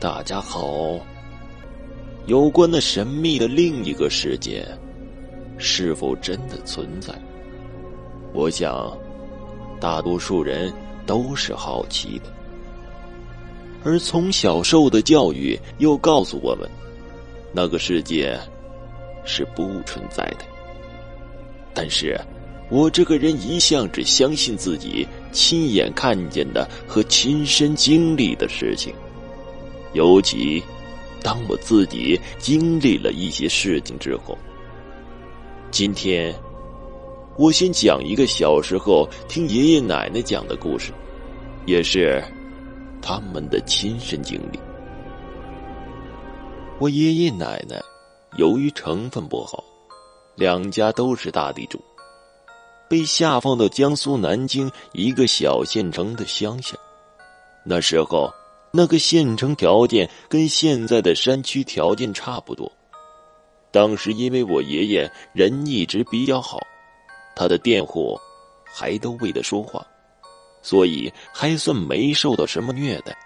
[0.00, 0.96] 大家好。
[2.26, 4.64] 有关那神秘的另一个世界，
[5.58, 7.12] 是否真的存在？
[8.32, 8.96] 我想，
[9.80, 10.72] 大多数人
[11.04, 12.32] 都是好奇的。
[13.82, 16.70] 而从小受的教育又告诉我们，
[17.52, 18.38] 那个世界
[19.24, 20.44] 是不存在的。
[21.74, 22.16] 但是，
[22.70, 28.94] 我这个人一向只相信自己亲眼看见的和亲身经历的事情，
[29.92, 30.62] 尤其
[31.22, 34.36] 当我自己经历了一些事情之后。
[35.70, 36.34] 今天，
[37.36, 40.92] 我先讲一个小时候听爷爷奶奶讲的故事，
[41.66, 42.22] 也是。
[43.00, 44.58] 他们的亲身经历。
[46.80, 47.80] 我爷爷奶奶
[48.36, 49.62] 由于成分不好，
[50.34, 51.80] 两家都是大地主，
[52.88, 56.76] 被下放到江苏南京一个小县城的乡下。
[57.64, 58.30] 那时候，
[58.72, 62.70] 那个县城条件跟现在的山区条件差不多。
[63.70, 66.58] 当时因为我爷爷人一直比较好，
[67.36, 68.18] 他的佃户
[68.64, 69.86] 还都为他说话。
[70.60, 73.16] 所以还算没受到什么虐待，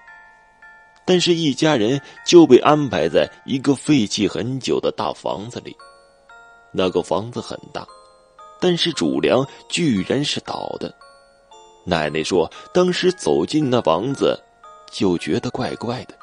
[1.07, 5.75] 但是，一家人就被安排在一个废弃很久的大房子里。
[6.71, 7.87] 那个房子很大，
[8.61, 10.95] 但是主梁居然是倒的。
[11.87, 14.39] 奶奶说，当时走进那房子，
[14.93, 16.15] 就觉得怪怪的，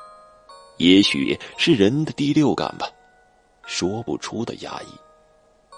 [0.78, 2.88] 也许是人的第六感吧，
[3.66, 4.88] 说不出的压抑。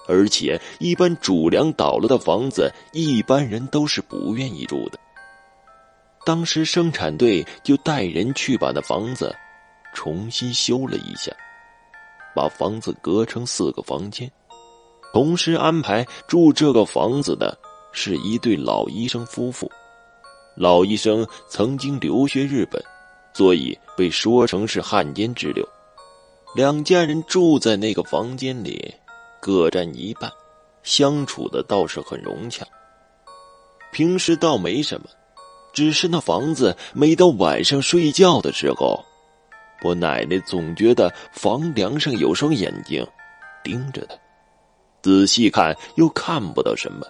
[0.07, 4.99] 而且，一般主梁倒了的房子，一般人都是不愿意住的。
[6.25, 9.33] 当时生产队就带人去把那房子
[9.93, 11.31] 重新修了一下，
[12.35, 14.29] 把房子隔成四个房间，
[15.13, 17.57] 同时安排住这个房子的
[17.91, 19.71] 是一对老医生夫妇。
[20.61, 22.79] 老医生曾经留学日本，
[23.33, 25.67] 所以被说成是汉奸之流。
[26.53, 28.93] 两家人住在那个房间里，
[29.41, 30.31] 各占一半，
[30.83, 32.63] 相处的倒是很融洽。
[33.91, 35.07] 平时倒没什么。
[35.73, 39.03] 只是那房子，每到晚上睡觉的时候，
[39.83, 43.03] 我奶奶总觉得房梁上有双眼睛
[43.63, 44.15] 盯着她，
[45.01, 47.07] 仔细看又看不到什么，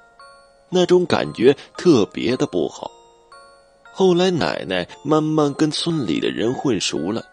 [0.70, 2.90] 那种感觉特别的不好。
[3.94, 7.24] 后来奶奶慢慢跟村里的人混熟了，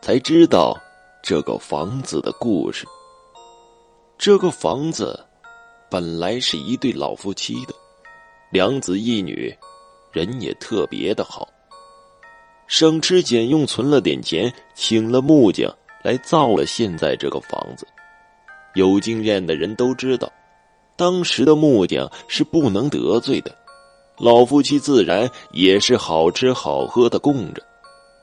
[0.00, 0.78] 才知道
[1.22, 2.86] 这个房子的故事。
[4.18, 5.18] 这个房子
[5.90, 7.74] 本来是一对老夫妻的，
[8.50, 9.54] 两子一女。
[10.12, 11.48] 人也特别的好，
[12.66, 17.86] 省吃俭用存了点钱，请了木匠来造了现在这个房子。
[18.74, 20.30] 有经验的人都知道，
[20.96, 23.56] 当时的木匠是不能得罪的，
[24.18, 27.62] 老夫妻自然也是好吃好喝的供着，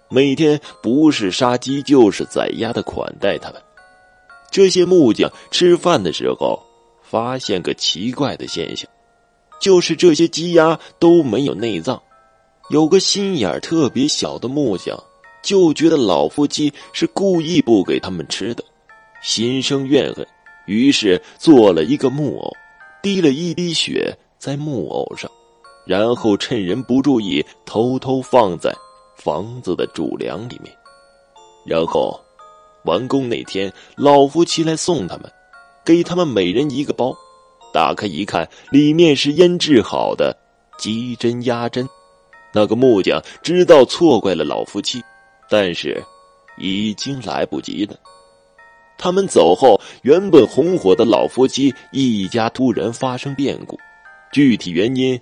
[0.10, 3.62] 每天不是杀鸡就是宰鸭的款待他们。
[4.52, 6.60] 这些木匠吃饭的时候，
[7.04, 8.90] 发现个奇怪的现象。
[9.60, 12.02] 就是这些鸡鸭都没有内脏，
[12.70, 14.98] 有个心眼特别小的木匠
[15.44, 18.64] 就觉得老夫妻是故意不给他们吃的，
[19.22, 20.26] 心生怨恨，
[20.66, 22.54] 于是做了一个木偶，
[23.02, 25.30] 滴了一滴血在木偶上，
[25.90, 28.72] 然后趁人不注意偷偷放在
[29.16, 30.72] 房子的主梁里面，
[31.66, 32.24] 然后
[32.84, 35.24] 完工那天，老夫妻来送他们，
[35.84, 37.12] 给他们每人一个包。
[37.74, 40.38] 打开一看，里面是腌制好的
[40.78, 41.88] 鸡胗鸭胗。
[42.54, 45.02] 那个木匠知道错怪了老夫妻，
[45.50, 46.04] 但是
[46.60, 47.96] 已经来不及了。
[48.96, 53.76] 他们走后，原本红火的老夫妻一家突然发生变故，
[54.32, 55.20] 具体原因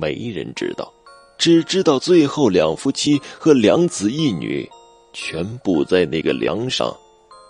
[0.00, 0.92] 没人知道，
[1.36, 4.68] 只知道最后两夫妻和两子一女
[5.12, 6.96] 全部在那个梁上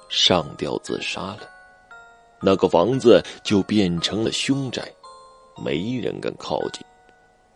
[0.09, 1.41] 上吊自杀了。
[2.41, 4.83] 那个房子就变成了凶宅，
[5.63, 6.83] 没人敢靠近。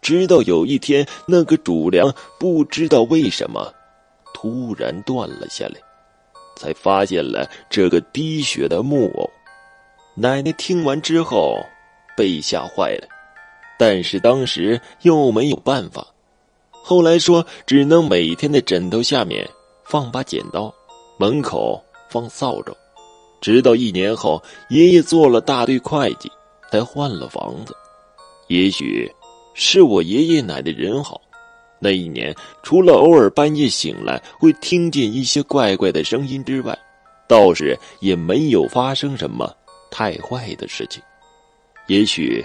[0.01, 3.73] 直到有一天，那个主梁不知道为什么
[4.35, 5.77] 突然断了下来，
[6.57, 9.31] 才发现了这个滴血的木偶。
[10.17, 11.57] 奶奶听完之后
[12.17, 13.07] 被吓坏了，
[13.79, 16.07] 但是当时又没有办法。
[16.71, 19.49] 后来说，只能每天的枕头下面
[19.85, 20.73] 放把剪刀，
[21.17, 22.77] 门口放扫帚。
[23.41, 26.31] 直到一年后，爷爷做了大队会计，
[26.71, 27.75] 才换了房子。
[28.49, 29.11] 也许
[29.55, 31.21] 是我爷爷奶奶人好，
[31.79, 36.77] 那一年除了偶尔半夜醒来会听见一些怪怪的声音之外，
[37.29, 39.53] 倒是也没有发生什么
[39.91, 41.03] 太坏的事情。
[41.87, 42.45] 也许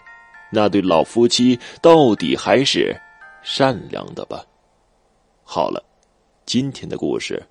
[0.52, 2.96] 那对老夫妻到底还是
[3.44, 4.46] 善良的吧。
[5.44, 5.84] 好了，
[6.46, 7.42] 今天的故事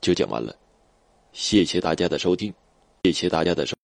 [0.00, 0.54] 就讲完了，
[1.32, 2.52] 谢谢大家的收听，
[3.04, 3.79] 谢谢大家的收。